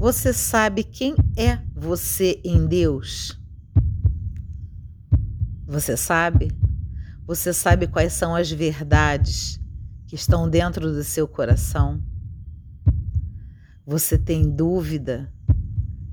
Você 0.00 0.32
sabe 0.32 0.84
quem 0.84 1.16
é 1.36 1.58
você 1.74 2.40
em 2.44 2.68
Deus? 2.68 3.36
Você 5.66 5.96
sabe? 5.96 6.52
Você 7.26 7.52
sabe 7.52 7.88
quais 7.88 8.12
são 8.12 8.32
as 8.32 8.48
verdades 8.48 9.60
que 10.06 10.14
estão 10.14 10.48
dentro 10.48 10.92
do 10.92 11.02
seu 11.02 11.26
coração? 11.26 12.00
Você 13.84 14.16
tem 14.16 14.48
dúvida 14.48 15.34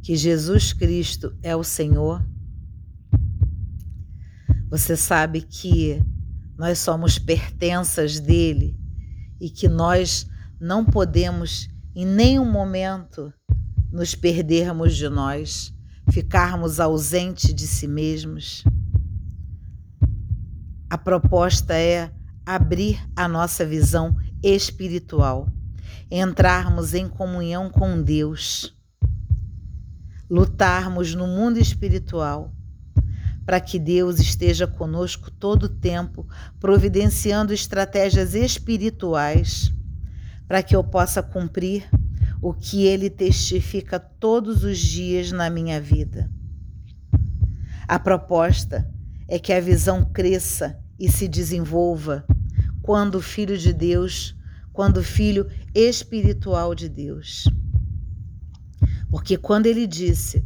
que 0.00 0.14
Jesus 0.14 0.72
Cristo 0.72 1.36
é 1.42 1.56
o 1.56 1.64
Senhor? 1.64 2.24
Você 4.70 4.96
sabe 4.96 5.42
que 5.42 6.00
nós 6.56 6.78
somos 6.78 7.18
pertenças 7.18 8.20
dele 8.20 8.78
e 9.40 9.50
que 9.50 9.68
nós 9.68 10.24
não 10.60 10.84
podemos 10.84 11.68
em 11.96 12.06
nenhum 12.06 12.48
momento 12.48 13.34
nos 13.92 14.14
perdermos 14.14 14.96
de 14.96 15.08
nós, 15.08 15.74
ficarmos 16.10 16.80
ausentes 16.80 17.54
de 17.54 17.66
si 17.66 17.86
mesmos. 17.86 18.64
A 20.88 20.96
proposta 20.96 21.74
é 21.74 22.10
abrir 22.44 23.06
a 23.14 23.28
nossa 23.28 23.66
visão 23.66 24.16
espiritual, 24.42 25.46
entrarmos 26.10 26.94
em 26.94 27.06
comunhão 27.08 27.70
com 27.70 28.02
Deus, 28.02 28.74
lutarmos 30.28 31.14
no 31.14 31.26
mundo 31.26 31.58
espiritual 31.58 32.52
para 33.44 33.60
que 33.60 33.78
Deus 33.78 34.20
esteja 34.20 34.66
conosco 34.66 35.30
todo 35.30 35.64
o 35.64 35.68
tempo, 35.68 36.26
providenciando 36.60 37.52
estratégias 37.52 38.34
espirituais 38.34 39.72
para 40.46 40.62
que 40.62 40.76
eu 40.76 40.84
possa 40.84 41.22
cumprir 41.22 41.88
o 42.42 42.52
que 42.52 42.84
ele 42.84 43.08
testifica 43.08 44.00
todos 44.00 44.64
os 44.64 44.76
dias 44.76 45.30
na 45.30 45.48
minha 45.48 45.80
vida. 45.80 46.28
A 47.86 48.00
proposta 48.00 48.90
é 49.28 49.38
que 49.38 49.52
a 49.52 49.60
visão 49.60 50.04
cresça 50.04 50.76
e 50.98 51.08
se 51.08 51.28
desenvolva 51.28 52.26
quando 52.82 53.14
o 53.14 53.22
filho 53.22 53.56
de 53.56 53.72
Deus, 53.72 54.36
quando 54.72 54.96
o 54.96 55.04
filho 55.04 55.46
espiritual 55.72 56.74
de 56.74 56.88
Deus. 56.88 57.44
Porque 59.08 59.36
quando 59.36 59.66
ele 59.66 59.86
disse 59.86 60.44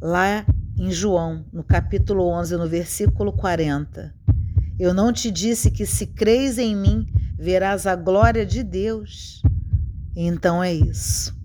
lá 0.00 0.44
em 0.76 0.90
João, 0.90 1.44
no 1.52 1.62
capítulo 1.62 2.26
11, 2.26 2.56
no 2.56 2.68
versículo 2.68 3.32
40. 3.32 4.12
Eu 4.78 4.92
não 4.92 5.12
te 5.12 5.30
disse 5.30 5.70
que 5.70 5.86
se 5.86 6.08
creis 6.08 6.58
em 6.58 6.74
mim, 6.74 7.06
verás 7.38 7.86
a 7.86 7.94
glória 7.94 8.44
de 8.44 8.64
Deus. 8.64 9.42
Então 10.14 10.62
é 10.62 10.74
isso. 10.74 11.35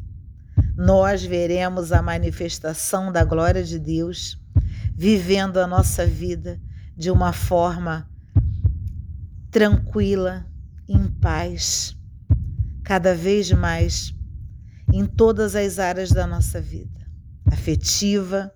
Nós 0.84 1.24
veremos 1.24 1.92
a 1.92 2.02
manifestação 2.02 3.12
da 3.12 3.24
glória 3.24 3.64
de 3.64 3.78
Deus, 3.78 4.36
vivendo 4.98 5.60
a 5.60 5.68
nossa 5.68 6.08
vida 6.08 6.60
de 6.98 7.12
uma 7.12 7.32
forma 7.32 8.10
tranquila, 9.52 10.44
em 10.90 11.06
paz, 11.06 11.96
cada 12.84 13.14
vez 13.14 13.52
mais 13.52 14.12
em 14.92 15.06
todas 15.06 15.56
as 15.56 15.78
áreas 15.78 16.10
da 16.10 16.26
nossa 16.26 16.60
vida 16.60 17.08
afetiva, 17.46 18.52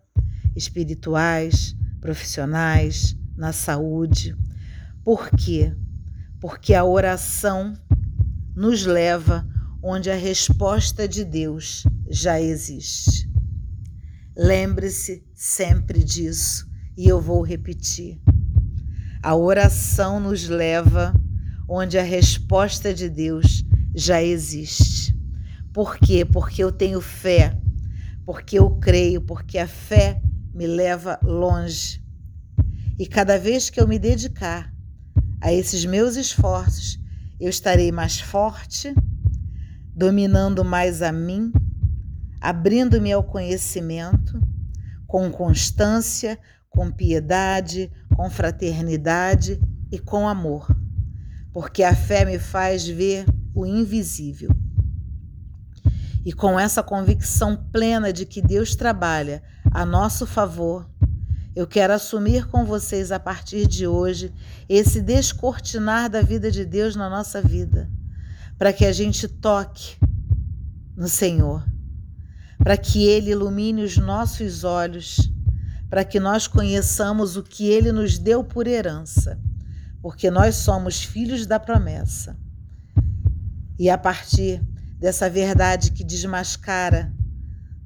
espirituais, 0.55 1.77
profissionais, 2.01 3.15
na 3.37 3.53
saúde. 3.53 4.35
Por 5.03 5.29
quê? 5.29 5.75
Porque 6.39 6.73
a 6.73 6.83
oração 6.83 7.77
nos 8.55 8.83
leva 8.83 9.47
onde 9.79 10.09
a 10.09 10.15
resposta 10.15 11.07
de 11.07 11.23
Deus 11.23 11.85
já 12.09 12.39
existe. 12.39 13.29
Lembre-se 14.37 15.23
sempre 15.33 16.03
disso 16.03 16.69
e 16.97 17.07
eu 17.07 17.21
vou 17.21 17.41
repetir. 17.41 18.19
A 19.23 19.35
oração 19.35 20.19
nos 20.19 20.47
leva 20.47 21.13
onde 21.67 21.97
a 21.97 22.03
resposta 22.03 22.93
de 22.93 23.09
Deus 23.09 23.63
já 23.93 24.21
existe. 24.21 25.17
Por 25.73 25.97
quê? 25.97 26.23
Porque 26.23 26.63
eu 26.63 26.71
tenho 26.71 27.01
fé, 27.01 27.57
porque 28.25 28.59
eu 28.59 28.71
creio, 28.77 29.21
porque 29.21 29.57
a 29.57 29.67
fé 29.67 30.21
me 30.53 30.67
leva 30.67 31.19
longe. 31.23 32.03
E 32.97 33.07
cada 33.07 33.37
vez 33.37 33.69
que 33.69 33.79
eu 33.79 33.87
me 33.87 33.99
dedicar 33.99 34.73
a 35.41 35.51
esses 35.51 35.85
meus 35.85 36.15
esforços, 36.15 36.99
eu 37.39 37.49
estarei 37.49 37.91
mais 37.91 38.19
forte, 38.19 38.93
dominando 39.93 40.63
mais 40.63 41.01
a 41.01 41.11
mim, 41.11 41.51
abrindo-me 42.45 43.11
ao 43.11 43.23
conhecimento, 43.23 44.39
com 45.07 45.31
constância, 45.31 46.37
com 46.69 46.91
piedade, 46.91 47.91
com 48.15 48.29
fraternidade 48.29 49.59
e 49.91 49.97
com 49.97 50.27
amor, 50.27 50.67
porque 51.51 51.81
a 51.81 51.95
fé 51.95 52.23
me 52.23 52.37
faz 52.37 52.87
ver 52.87 53.25
o 53.53 53.65
invisível. 53.65 54.51
E 56.23 56.31
com 56.31 56.59
essa 56.59 56.83
convicção 56.83 57.55
plena 57.71 58.13
de 58.13 58.27
que 58.27 58.43
Deus 58.43 58.75
trabalha 58.75 59.41
a 59.71 59.83
nosso 59.83 60.27
favor, 60.27 60.87
eu 61.55 61.65
quero 61.65 61.93
assumir 61.93 62.45
com 62.47 62.63
vocês 62.63 63.11
a 63.11 63.19
partir 63.19 63.65
de 63.65 63.87
hoje 63.87 64.31
esse 64.69 65.01
descortinar 65.01 66.11
da 66.11 66.21
vida 66.21 66.51
de 66.51 66.63
Deus 66.63 66.95
na 66.95 67.09
nossa 67.09 67.41
vida, 67.41 67.89
para 68.55 68.71
que 68.71 68.85
a 68.85 68.91
gente 68.91 69.27
toque 69.27 69.97
no 70.95 71.07
Senhor, 71.07 71.65
para 72.57 72.77
que 72.77 73.05
Ele 73.05 73.31
ilumine 73.31 73.83
os 73.83 73.97
nossos 73.97 74.63
olhos, 74.63 75.31
para 75.89 76.03
que 76.03 76.19
nós 76.19 76.47
conheçamos 76.47 77.37
o 77.37 77.43
que 77.43 77.67
Ele 77.67 77.91
nos 77.91 78.17
deu 78.17 78.43
por 78.43 78.67
herança, 78.67 79.39
porque 80.01 80.29
nós 80.29 80.55
somos 80.55 81.03
filhos 81.03 81.45
da 81.45 81.59
promessa. 81.59 82.37
E 83.77 83.89
a 83.89 83.97
partir 83.97 84.61
dessa 84.99 85.29
verdade 85.29 85.91
que 85.91 86.03
desmascara 86.03 87.13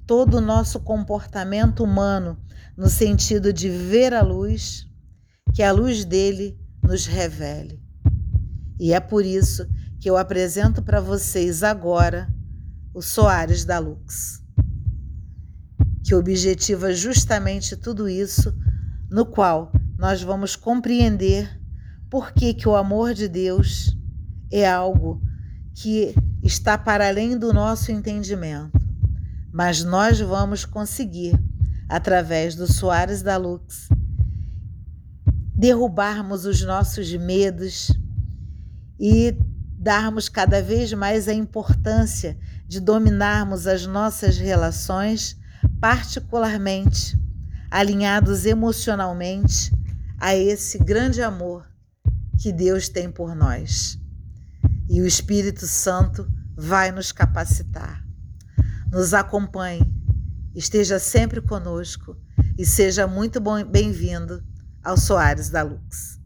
todo 0.06 0.38
o 0.38 0.42
nosso 0.42 0.80
comportamento 0.80 1.84
humano 1.84 2.38
no 2.76 2.90
sentido 2.90 3.52
de 3.52 3.70
ver 3.70 4.14
a 4.14 4.22
luz, 4.22 4.88
que 5.54 5.62
a 5.62 5.72
luz 5.72 6.06
dele 6.06 6.58
nos 6.82 7.06
revele. 7.06 7.80
E 8.80 8.94
é 8.94 9.00
por 9.00 9.26
isso 9.26 9.68
que 10.00 10.10
eu 10.10 10.16
apresento 10.16 10.82
para 10.82 11.02
vocês 11.02 11.62
agora 11.62 12.34
o 12.94 13.02
Soares 13.02 13.66
da 13.66 13.78
Lux, 13.80 14.42
que 16.10 16.16
objetiva 16.16 16.92
justamente 16.92 17.78
tudo 17.78 18.10
isso, 18.10 18.52
no 19.12 19.28
qual 19.28 19.72
nós 19.96 20.24
vamos 20.24 20.56
compreender 20.56 21.62
por 22.10 22.32
que, 22.32 22.52
que 22.52 22.68
o 22.68 22.76
amor 22.76 23.14
de 23.14 23.28
Deus 23.28 23.96
é 24.52 24.68
algo 24.68 25.22
que 25.76 26.16
está 26.42 26.80
para 26.80 27.08
além 27.08 27.38
do 27.38 27.54
nosso 27.54 27.92
entendimento, 27.92 28.82
mas 29.54 29.84
nós 29.84 30.20
vamos 30.20 30.66
conseguir, 30.66 31.40
através 31.88 32.56
do 32.56 32.66
Soares 32.66 33.22
da 33.22 33.38
Lux, 33.38 33.88
derrubarmos 35.54 36.44
os 36.44 36.64
nossos 36.64 37.14
medos 37.18 37.92
e 39.00 39.38
darmos 39.78 40.28
cada 40.28 40.60
vez 40.60 40.92
mais 40.92 41.28
a 41.28 41.34
importância 41.36 42.36
de 42.68 42.80
dominarmos 42.80 43.68
as 43.68 43.86
nossas 43.86 44.40
relações, 44.40 45.39
particularmente 45.80 47.18
alinhados 47.72 48.46
emocionalmente 48.46 49.72
a 50.20 50.36
esse 50.36 50.78
grande 50.78 51.22
amor 51.22 51.66
que 52.38 52.52
Deus 52.52 52.90
tem 52.90 53.12
por 53.12 53.36
nós. 53.36 53.98
E 54.90 55.02
o 55.02 55.06
Espírito 55.06 55.68
Santo 55.68 56.30
vai 56.58 56.92
nos 56.92 57.12
capacitar. 57.12 58.04
Nos 58.92 59.14
acompanhe, 59.14 59.82
esteja 60.56 61.00
sempre 61.00 61.42
conosco 61.42 62.18
e 62.58 62.66
seja 62.66 63.08
muito 63.08 63.40
bem-vindo 63.70 64.44
ao 64.84 64.98
Soares 64.98 65.50
da 65.50 65.62
Lux. 65.62 66.19